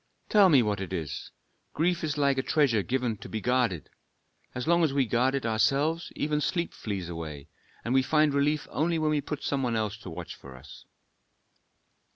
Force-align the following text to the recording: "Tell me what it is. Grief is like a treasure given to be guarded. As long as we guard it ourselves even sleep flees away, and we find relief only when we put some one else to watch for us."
"Tell 0.29 0.49
me 0.49 0.63
what 0.63 0.81
it 0.81 0.91
is. 0.93 1.29
Grief 1.75 2.03
is 2.03 2.17
like 2.17 2.39
a 2.39 2.41
treasure 2.41 2.81
given 2.81 3.17
to 3.17 3.29
be 3.29 3.39
guarded. 3.39 3.91
As 4.55 4.67
long 4.67 4.83
as 4.83 4.91
we 4.95 5.05
guard 5.05 5.35
it 5.35 5.45
ourselves 5.45 6.11
even 6.15 6.41
sleep 6.41 6.73
flees 6.73 7.07
away, 7.07 7.49
and 7.85 7.93
we 7.93 8.01
find 8.01 8.33
relief 8.33 8.67
only 8.71 8.97
when 8.97 9.11
we 9.11 9.21
put 9.21 9.43
some 9.43 9.61
one 9.61 9.75
else 9.75 9.97
to 9.99 10.09
watch 10.09 10.33
for 10.33 10.55
us." 10.57 10.85